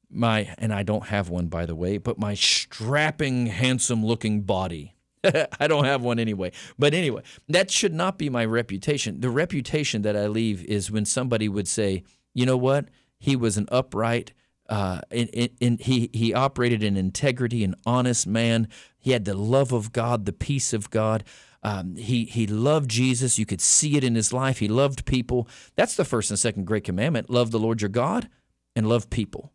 [0.10, 4.96] my and I don't have one by the way, but my strapping, handsome looking body.
[5.24, 6.52] I don't have one anyway.
[6.78, 9.20] But anyway, that should not be my reputation.
[9.20, 12.90] The reputation that I leave is when somebody would say, "You know what?
[13.20, 14.34] He was an upright
[14.70, 18.68] uh, in, he he operated in integrity, an honest man.
[19.00, 21.24] He had the love of God, the peace of God.
[21.64, 23.40] Um, he he loved Jesus.
[23.40, 24.60] You could see it in his life.
[24.60, 25.48] He loved people.
[25.76, 28.30] That's the first and second great commandment: love the Lord your God
[28.76, 29.52] and love people.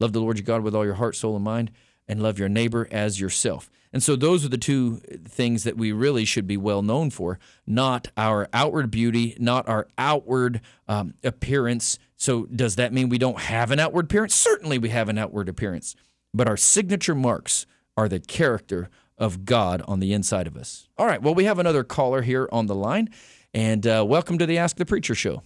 [0.00, 1.70] Love the Lord your God with all your heart, soul, and mind,
[2.08, 3.70] and love your neighbor as yourself.
[3.92, 7.38] And so those are the two things that we really should be well known for,
[7.64, 11.98] not our outward beauty, not our outward um, appearance.
[12.16, 14.34] So does that mean we don't have an outward appearance?
[14.34, 15.94] Certainly we have an outward appearance,
[16.34, 20.88] but our signature marks are the character of God on the inside of us.
[20.98, 23.10] All right, well, we have another caller here on the line,
[23.54, 25.44] and uh, welcome to the Ask the Preacher Show.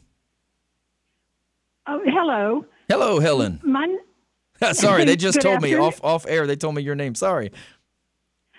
[1.87, 2.65] Oh, hello.
[2.89, 3.61] Hello, Helen.
[3.63, 3.95] My,
[4.73, 6.47] Sorry, they just told me off off air.
[6.47, 7.15] They told me your name.
[7.15, 7.51] Sorry.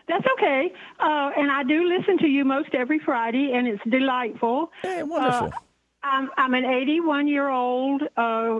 [0.07, 0.71] that's okay.
[0.99, 4.71] Uh, and I do listen to you most every Friday, and it's delightful.
[4.81, 5.47] Hey, wonderful.
[5.47, 5.51] Uh,
[6.01, 8.59] I'm, I'm an 81 year old uh,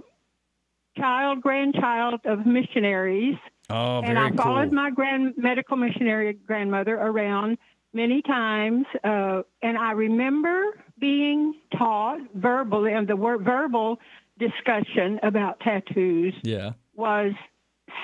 [0.97, 3.38] child, grandchild of missionaries.
[3.69, 7.58] oh, very and I followed my grand medical missionary grandmother around
[7.93, 10.63] many times, uh, and I remember
[10.99, 13.99] being taught verbally, and the word verbal
[14.38, 17.31] discussion about tattoos yeah, was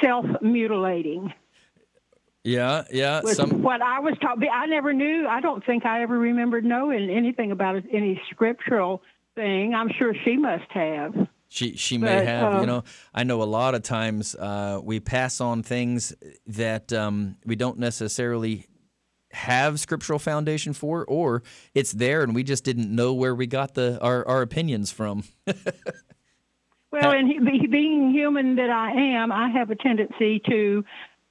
[0.01, 1.31] self mutilating.
[2.43, 3.21] yeah, yeah.
[3.21, 4.39] Was Some what I was taught.
[4.51, 5.27] I never knew.
[5.27, 9.01] I don't think I ever remembered knowing anything about any scriptural
[9.35, 9.75] thing.
[9.75, 11.13] I'm sure she must have.
[11.47, 12.53] She she may But, have.
[12.53, 16.13] you uh, know, I know a lot of times uh, we pass on things
[16.47, 18.65] that um, we don't necessarily
[19.31, 23.73] have scriptural foundation for, or it's there and we just didn't know where we got
[23.75, 25.23] the our, our opinions from.
[27.01, 30.85] Well, and he, being human that I am, I have a tendency to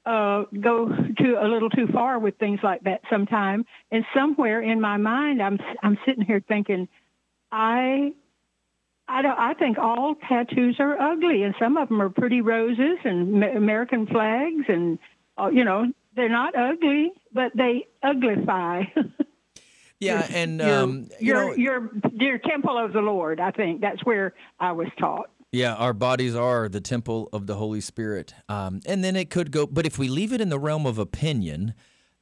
[0.05, 3.65] uh, go to a little too far with things like that sometime.
[3.91, 6.89] And somewhere in my mind, I'm I'm sitting here thinking,
[7.51, 8.13] I.
[9.07, 9.39] I don't.
[9.39, 14.07] I think all tattoos are ugly, and some of them are pretty roses and American
[14.07, 14.99] flags, and
[15.37, 15.85] uh, you know
[16.17, 18.87] they're not ugly, but they uglify.
[20.01, 23.41] yeah, and your, um, you your, know, your your temple of the Lord.
[23.41, 25.29] I think that's where I was taught.
[25.55, 28.35] Yeah, our bodies are the temple of the Holy Spirit.
[28.49, 30.99] Um, and then it could go, but if we leave it in the realm of
[30.99, 31.75] opinion,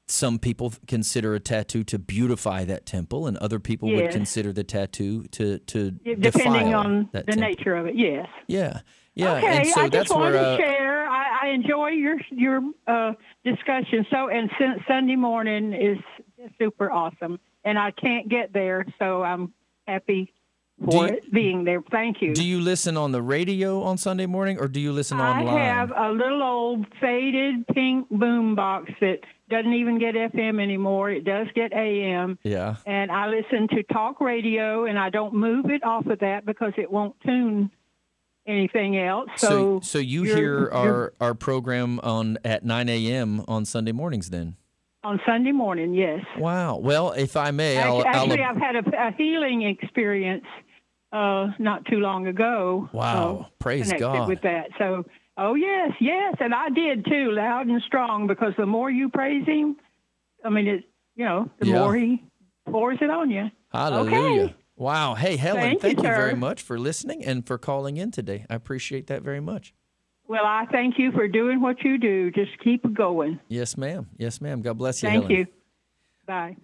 [0.06, 4.64] some people consider a tattoo to beautify that temple, and other people would consider the
[4.64, 7.42] tattoo to to depending defile on the temple.
[7.42, 7.94] nature of it.
[7.96, 8.28] Yes.
[8.48, 8.80] Yeah,
[9.14, 11.08] yeah, okay, and so I just that's wanted where uh, to share.
[11.08, 13.12] I, I enjoy your your uh,
[13.44, 14.04] discussion.
[14.10, 15.98] So, and Sun- Sunday morning is
[16.58, 19.54] super awesome, and I can't get there, so I'm
[19.86, 20.32] happy
[20.84, 21.82] for you- it being there.
[21.90, 22.34] Thank you.
[22.34, 25.48] do you listen on the radio on Sunday morning, or do you listen online?
[25.48, 31.10] I have a little old faded pink boom box that doesn't even get FM anymore.
[31.10, 32.38] It does get AM.
[32.42, 32.76] yeah.
[32.86, 36.72] and I listen to talk radio, and I don't move it off of that because
[36.78, 37.70] it won't tune
[38.46, 39.28] anything else.
[39.36, 43.44] So, So, so you hear our our program on at 9 a.m.
[43.46, 44.56] on Sunday mornings, then?
[45.04, 46.24] on Sunday morning, yes.
[46.38, 46.76] Wow.
[46.76, 48.54] Well, if I may, I'll, Actually, I'll...
[48.54, 50.44] I've had a, a healing experience
[51.12, 52.88] uh, not too long ago.
[52.92, 53.46] Wow.
[53.46, 54.28] uh, Praise God.
[54.28, 54.68] with that.
[54.78, 55.04] So,
[55.36, 59.46] oh yes, yes, and I did too, loud and strong, because the more you praise
[59.46, 59.76] Him,
[60.44, 61.80] I mean, it, you know, the Yeah.
[61.80, 62.22] more He
[62.70, 63.50] pours it on you.
[63.72, 64.42] Hallelujah.
[64.44, 64.54] Okay.
[64.76, 65.14] Wow.
[65.14, 68.46] Hey, Helen, Thank you, thank you, very much for listening and for calling in today.
[68.50, 69.74] I appreciate that very much.
[70.28, 72.30] Well, I thank you for doing what you do.
[72.30, 73.38] Just keep going.
[73.48, 74.08] Yes, ma'am.
[74.16, 74.62] Yes, ma'am.
[74.62, 75.10] God bless you.
[75.10, 75.36] Thank Helen.
[75.38, 75.46] you.
[76.26, 76.56] Bye.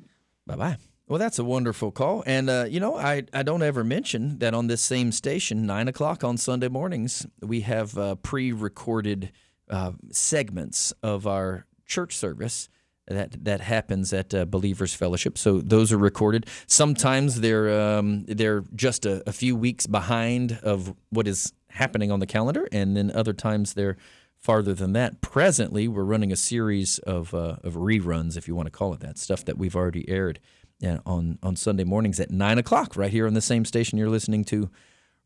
[0.47, 0.77] Bye bye.
[1.09, 2.23] Well, that's a wonderful call.
[2.27, 5.89] And, uh, you know, I, I don't ever mention that on this same station, 9
[5.89, 9.33] o'clock on Sunday mornings, we have uh, pre recorded
[9.71, 12.69] uh, segments of our church service
[13.07, 15.39] that that happens at uh, Believers Fellowship.
[15.39, 16.45] So those are recorded.
[16.67, 22.21] Sometimes they're um, they're just a, a few weeks behind of what is happening on
[22.21, 23.97] the calendar, and then other times they're
[24.37, 25.23] farther than that.
[25.23, 29.01] Presently, we're running a series of uh, of reruns, if you want to call it
[29.01, 30.39] that, stuff that we've already aired
[30.85, 34.09] uh, on on Sunday mornings at nine o'clock, right here on the same station you're
[34.11, 34.71] listening to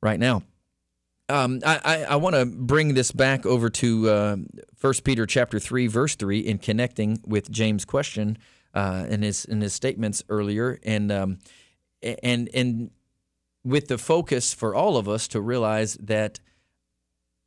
[0.01, 0.43] right now.
[1.29, 4.37] Um, I, I, I want to bring this back over to uh,
[4.81, 8.37] 1 Peter chapter 3, verse 3, in connecting with James' question
[8.75, 10.79] uh, in, his, in his statements earlier.
[10.83, 11.39] And, um,
[12.03, 12.91] and, and
[13.65, 16.41] with the focus for all of us to realize that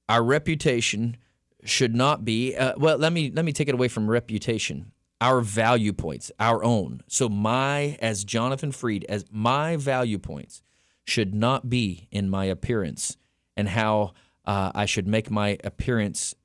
[0.07, 1.17] our reputation
[1.63, 4.91] should not be uh, well let me let me take it away from reputation
[5.21, 7.01] our value points our own.
[7.07, 10.61] So my as jonathan freed as my value points
[11.05, 13.17] should not be in my appearance
[13.55, 14.13] and how
[14.45, 16.35] uh, I should make my appearance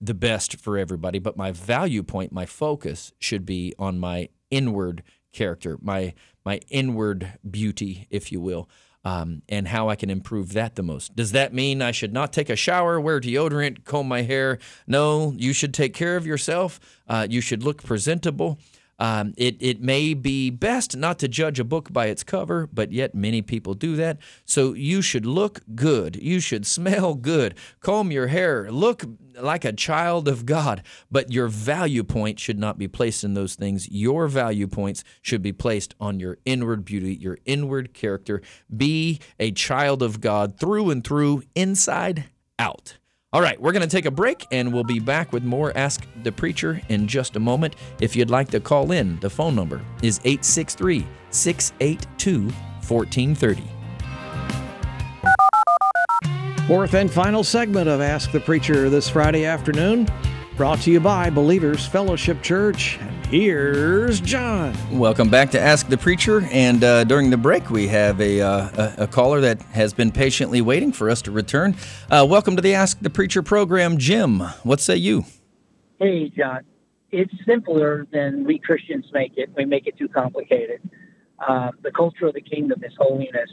[0.00, 5.02] the best for everybody, but my value point, my focus should be on my inward
[5.32, 6.14] character, my
[6.44, 8.68] my inward beauty, if you will,
[9.04, 11.16] um, and how I can improve that the most.
[11.16, 14.58] Does that mean I should not take a shower, wear deodorant, comb my hair?
[14.86, 16.80] No, you should take care of yourself.
[17.08, 18.58] Uh, you should look presentable.
[19.00, 22.92] Um, it, it may be best not to judge a book by its cover, but
[22.92, 24.18] yet many people do that.
[24.44, 26.16] So you should look good.
[26.16, 27.54] You should smell good.
[27.80, 28.70] Comb your hair.
[28.70, 29.04] Look
[29.40, 30.82] like a child of God.
[31.10, 33.88] But your value point should not be placed in those things.
[33.88, 38.42] Your value points should be placed on your inward beauty, your inward character.
[38.74, 42.26] Be a child of God through and through, inside
[42.58, 42.98] out.
[43.32, 46.04] All right, we're going to take a break and we'll be back with more Ask
[46.24, 47.76] the Preacher in just a moment.
[48.00, 53.62] If you'd like to call in, the phone number is 863 682 1430.
[56.66, 60.08] Fourth and final segment of Ask the Preacher this Friday afternoon,
[60.60, 62.98] brought to you by Believers Fellowship Church.
[63.00, 64.76] And here's John.
[64.92, 66.42] Welcome back to Ask the Preacher.
[66.50, 70.12] And uh, during the break, we have a, uh, a, a caller that has been
[70.12, 71.76] patiently waiting for us to return.
[72.10, 74.40] Uh, welcome to the Ask the Preacher program, Jim.
[74.62, 75.24] What say you?
[75.98, 76.60] Hey, John,
[77.10, 79.48] it's simpler than we Christians make it.
[79.56, 80.82] We make it too complicated.
[81.38, 83.48] Uh, the culture of the kingdom is holiness,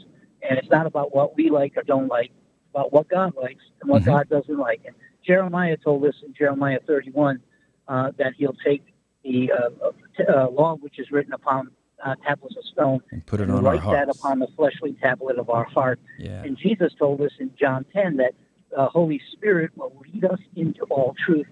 [0.46, 3.64] and it's not about what we like or don't like, it's about what God likes
[3.80, 4.06] and what Mhm.
[4.06, 4.82] God doesn't like.
[4.84, 4.94] And
[5.28, 7.40] Jeremiah told us in Jeremiah 31
[7.86, 8.82] uh, that He'll take
[9.22, 11.70] the uh, uh, t- uh, law which is written upon
[12.04, 14.96] uh, tablets of stone And put it and on our write that upon the fleshly
[15.02, 16.00] tablet of our heart.
[16.18, 16.42] Yeah.
[16.42, 18.32] And Jesus told us in John 10 that
[18.74, 21.46] the Holy Spirit will lead us into all truth.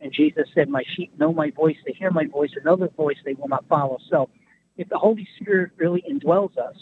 [0.00, 3.34] And Jesus said, My sheep know my voice, they hear my voice, another voice they
[3.34, 3.98] will not follow.
[4.10, 4.30] So
[4.76, 6.76] if the Holy Spirit really indwells us,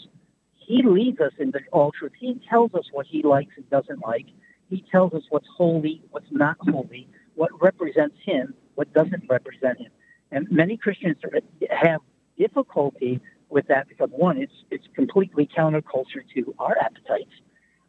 [0.53, 2.13] He leads us into all truth.
[2.19, 4.25] He tells us what He likes and doesn't like.
[4.71, 9.91] He tells us what's holy, what's not holy, what represents Him, what doesn't represent Him.
[10.31, 11.17] And many Christians
[11.69, 11.99] have
[12.37, 17.35] difficulty with that because one, it's it's completely counterculture to our appetites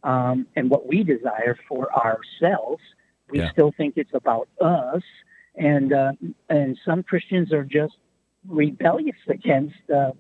[0.03, 2.83] um, and what we desire for ourselves.
[3.31, 3.53] We Yeah.
[3.53, 5.05] still think it's about us,
[5.55, 6.13] and uh,
[6.49, 7.97] and some Christians are just
[8.49, 10.11] rebellious against uh,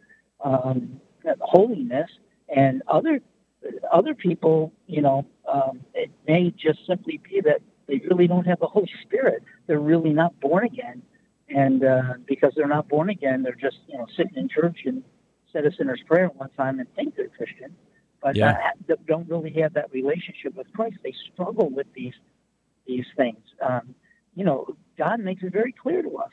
[0.44, 1.00] um,
[1.40, 2.10] holiness,
[2.48, 3.20] and other
[3.92, 8.60] other people, you know, um, it may just simply be that they really don't have
[8.60, 9.42] the Holy Spirit.
[9.66, 11.02] They're really not born again,
[11.48, 15.02] and uh, because they're not born again, they're just you know sitting in church and
[15.52, 17.74] said a sinner's prayer one time and think they're Christian,
[18.22, 18.56] but Yeah.
[18.88, 20.96] uh, don't really have that relationship with Christ.
[21.02, 22.14] They struggle with these
[22.86, 23.40] these things.
[23.60, 23.94] Um,
[24.34, 26.32] you know, God makes it very clear to us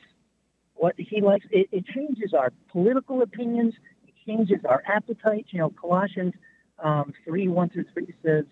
[0.74, 1.46] what He likes.
[1.50, 3.74] It, it changes our political opinions.
[4.06, 5.48] It changes our appetites.
[5.52, 6.34] You know, Colossians
[6.82, 8.44] um, three one through three says,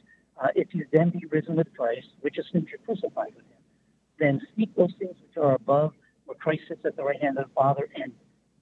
[0.43, 3.63] uh, "If you then be risen with Christ, which since you're crucified with Him,
[4.19, 5.93] then seek those things which are above,
[6.27, 8.13] where Christ sits at the right hand of the Father, and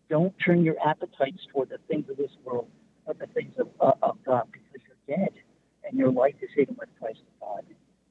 [0.09, 2.69] don't turn your appetites toward the things of this world,
[3.07, 5.33] but the things of, uh, of God, because you're dead,
[5.85, 7.65] and your life is hidden with Christ in God."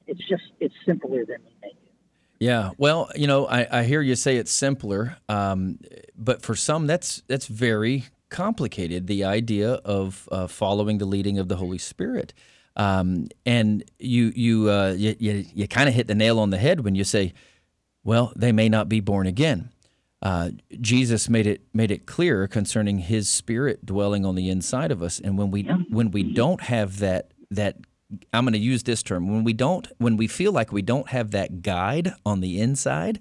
[0.06, 1.92] It's just it's simpler than we make it.
[2.38, 5.78] Yeah, well, you know, I, I hear you say it's simpler, um,
[6.16, 9.06] but for some, that's that's very complicated.
[9.06, 12.32] The idea of uh, following the leading of the Holy Spirit,
[12.76, 16.58] um, and you you uh, you, you, you kind of hit the nail on the
[16.58, 17.32] head when you say,
[18.04, 19.70] well, they may not be born again.
[20.22, 20.50] Uh,
[20.80, 25.20] Jesus made it made it clear concerning His Spirit dwelling on the inside of us,
[25.20, 27.76] and when we when we don't have that that
[28.32, 31.08] I'm going to use this term when we don't when we feel like we don't
[31.08, 33.20] have that guide on the inside,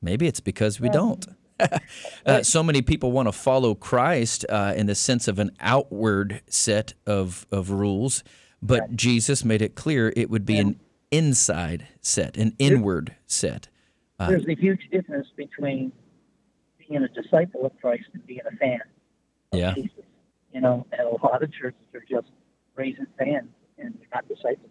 [0.00, 1.26] maybe it's because we don't.
[2.26, 6.42] uh, so many people want to follow Christ uh, in the sense of an outward
[6.48, 8.22] set of of rules,
[8.62, 13.68] but Jesus made it clear it would be an inside set, an inward set.
[14.18, 15.92] Uh, There's a huge difference between
[16.78, 18.80] being a disciple of Christ and being a fan
[19.52, 19.74] of Yeah.
[19.74, 19.90] Jesus.
[20.52, 22.28] You know, and a lot of churches are just
[22.76, 23.48] raising fans
[23.78, 24.68] and they're not disciples.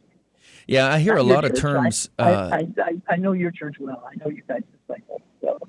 [0.67, 2.09] Yeah, I hear a Not your lot of terms.
[2.17, 4.03] I, uh, I, I, I know your church well.
[4.09, 4.61] I know you guys
[4.91, 5.21] disciple.
[5.41, 5.59] So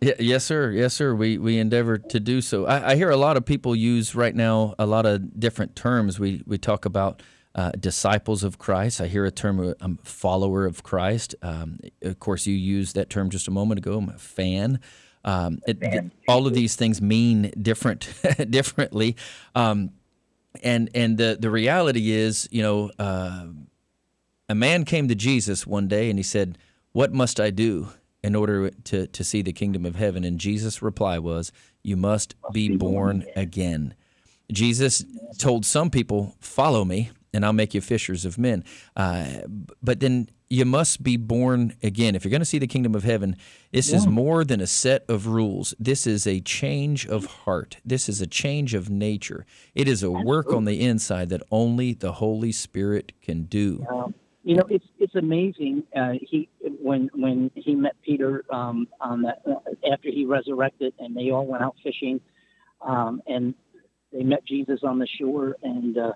[0.00, 0.70] Yeah, yes, sir.
[0.70, 1.14] Yes, sir.
[1.14, 2.66] We we endeavor to do so.
[2.66, 6.20] I, I hear a lot of people use right now a lot of different terms.
[6.20, 7.22] We we talk about
[7.54, 9.00] uh, disciples of Christ.
[9.00, 11.34] I hear a term uh, um, follower of Christ.
[11.42, 13.98] Um, of course, you used that term just a moment ago.
[13.98, 14.78] I'm a fan.
[15.24, 16.12] Um, it, Fan.
[16.28, 18.08] all of these things mean different
[18.50, 19.16] differently.
[19.56, 19.90] Um,
[20.62, 23.46] and and the the reality is, you know, uh,
[24.48, 26.56] a man came to Jesus one day and he said,
[26.92, 27.88] "What must I do
[28.22, 31.52] in order to to see the kingdom of heaven?" And Jesus' reply was,
[31.82, 33.94] "You must be born again."
[34.50, 35.04] Jesus
[35.38, 38.64] told some people, "Follow me, and I'll make you fishers of men."
[38.96, 39.42] Uh,
[39.82, 43.04] but then you must be born again if you're going to see the kingdom of
[43.04, 43.36] heaven.
[43.70, 45.74] This is more than a set of rules.
[45.78, 47.76] This is a change of heart.
[47.84, 49.44] This is a change of nature.
[49.74, 53.84] It is a work on the inside that only the Holy Spirit can do.
[53.90, 54.14] Um,
[54.44, 55.82] you know, it's it's amazing.
[55.94, 56.48] Uh, he
[56.80, 59.56] when when he met Peter um, on that uh,
[59.92, 62.20] after he resurrected, and they all went out fishing,
[62.80, 63.54] um, and
[64.12, 66.12] they met Jesus on the shore, and, uh,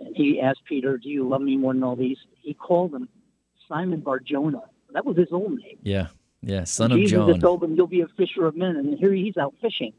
[0.00, 3.08] and he asked Peter, "Do you love me more than all these?" He called him
[3.68, 4.62] Simon Bar Jonah.
[4.92, 5.78] That was his old name.
[5.82, 6.08] Yeah,
[6.42, 7.28] yeah, son And of Jesus John.
[7.32, 9.92] had told him, "You'll be a fisher of men," and here he's out fishing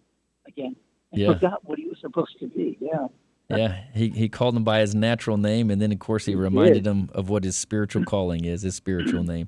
[0.47, 0.75] again.
[1.11, 1.33] And Yeah.
[1.33, 2.77] forgot what he was supposed to be.
[2.81, 3.07] Yeah.
[3.49, 6.85] Yeah, he, he called him by his natural name, and then of course he reminded
[6.85, 9.47] him of what his spiritual calling is, his spiritual name.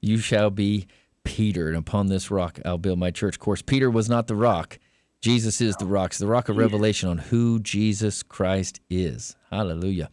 [0.00, 0.86] You shall be
[1.24, 3.36] Peter, and upon this rock I'll build my church.
[3.36, 4.78] Of course, Peter was not the rock.
[5.22, 6.10] Jesus is the rock.
[6.10, 9.36] It's the rock of revelation on who Jesus Christ is.
[9.50, 10.10] Hallelujah.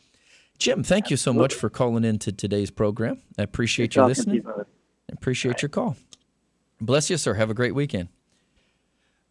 [0.57, 3.21] Jim, thank you so much for calling into today's program.
[3.37, 4.43] I appreciate you listening.
[4.47, 5.95] I appreciate your call.
[6.81, 7.35] Bless you, sir.
[7.35, 8.09] Have a great weekend.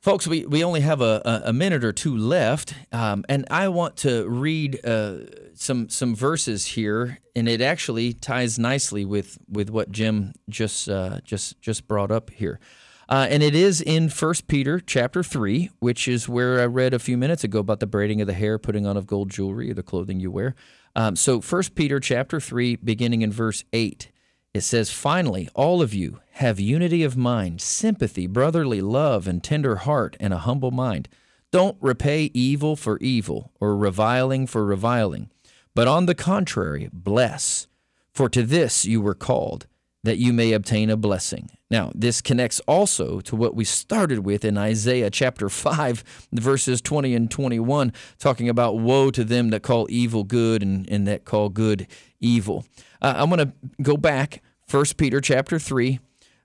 [0.01, 3.97] Folks, we, we only have a, a, minute or two left, um, and I want
[3.99, 5.19] to read uh,
[5.55, 11.19] some some verses here, and it actually ties nicely with, with what Jim just uh,
[11.25, 12.61] just just brought up here,
[13.09, 17.01] uh, and it is in First Peter chapter three, which is where I read a
[17.01, 19.75] few minutes ago about the braiding of the hair, putting on of gold jewelry, or
[19.75, 20.55] the clothing you wear.
[20.95, 24.13] Um, so First Peter chapter three, beginning in verse eight.
[24.57, 29.77] It says, Finally, all of you have unity of mind, sympathy, brotherly love, and tender
[29.77, 31.11] heart, and a humble mind.
[31.53, 35.29] Don't repay evil for evil, or reviling for reviling,
[35.75, 37.67] but on the contrary, bless.
[38.15, 39.67] For to this you were called,
[40.05, 41.51] that you may obtain a blessing.
[41.71, 47.15] Now, this connects also to what we started with in Isaiah chapter 5, verses 20
[47.15, 51.51] and 21, talking about woe to them that call evil good and, and that call
[51.51, 51.89] good
[52.21, 52.65] evil.
[53.03, 53.53] Uh, I'm going to
[53.83, 56.01] go back, 1 Peter chapter 3,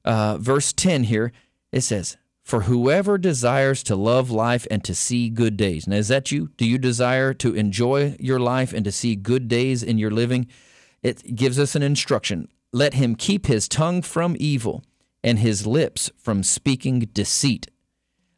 [0.05, 1.31] uh, verse 10 here.
[1.71, 5.87] It says, For whoever desires to love life and to see good days.
[5.87, 6.49] Now, is that you?
[6.57, 10.47] Do you desire to enjoy your life and to see good days in your living?
[11.01, 12.47] It gives us an instruction.
[12.71, 14.83] Let him keep his tongue from evil
[15.23, 17.67] and his lips from speaking deceit.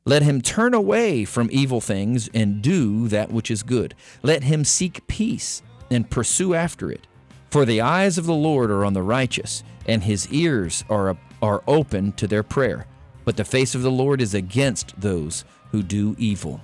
[0.05, 3.95] Let him turn away from evil things and do that which is good.
[4.21, 5.61] Let him seek peace
[5.91, 7.05] and pursue after it.
[7.53, 11.63] For the eyes of the Lord are on the righteous, and his ears are, are
[11.67, 12.85] open to their prayer.
[13.25, 16.61] But the face of the Lord is against those who do evil.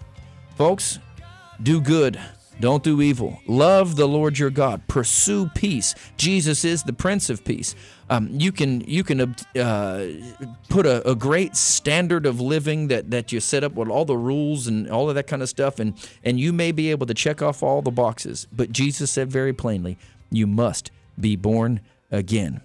[0.55, 0.99] Folks,
[1.61, 2.19] do good.
[2.59, 3.39] Don't do evil.
[3.47, 4.85] Love the Lord your God.
[4.89, 5.95] Pursue peace.
[6.17, 7.73] Jesus is the Prince of Peace.
[8.09, 10.07] Um, you can you can uh,
[10.67, 14.17] put a, a great standard of living that, that you set up with all the
[14.17, 15.93] rules and all of that kind of stuff, and
[16.23, 18.47] and you may be able to check off all the boxes.
[18.51, 19.97] But Jesus said very plainly,
[20.29, 21.79] you must be born
[22.11, 22.61] again.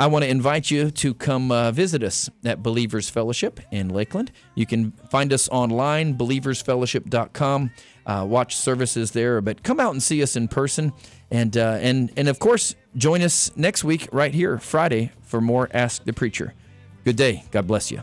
[0.00, 4.32] I want to invite you to come uh, visit us at Believers Fellowship in Lakeland.
[4.54, 7.70] You can find us online, believersfellowship.com.
[8.06, 10.94] Uh, watch services there, but come out and see us in person,
[11.30, 15.68] and uh, and and of course, join us next week right here, Friday, for more
[15.74, 16.54] Ask the Preacher.
[17.04, 17.44] Good day.
[17.50, 18.00] God bless you.